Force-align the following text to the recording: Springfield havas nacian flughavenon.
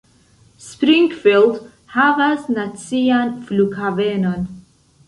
Springfield 0.67 1.59
havas 1.99 2.49
nacian 2.57 3.39
flughavenon. 3.47 4.53